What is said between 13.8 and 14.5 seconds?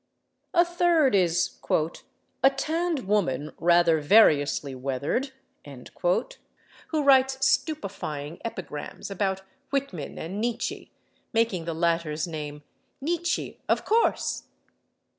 course!